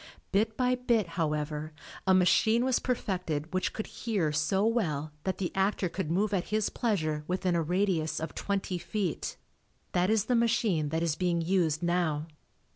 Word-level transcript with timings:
Bit 0.31 0.57
by 0.57 0.73
bit, 0.73 1.09
however, 1.09 1.73
a 2.07 2.13
machine 2.15 2.65
was 2.65 2.79
perfected 2.79 3.53
which 3.53 3.71
could 3.71 3.85
"hear" 3.85 4.31
so 4.31 4.65
well 4.65 5.11
that 5.25 5.37
the 5.37 5.51
actor 5.53 5.89
could 5.89 6.09
move 6.09 6.33
at 6.33 6.45
his 6.45 6.71
pleasure 6.71 7.23
within 7.27 7.55
a 7.55 7.61
radius 7.61 8.19
of 8.19 8.33
twenty 8.33 8.79
feet. 8.79 9.37
That 9.91 10.09
is 10.09 10.25
the 10.25 10.33
machine 10.33 10.89
that 10.89 11.03
is 11.03 11.15
being 11.15 11.39
used 11.41 11.83
now. 11.83 12.25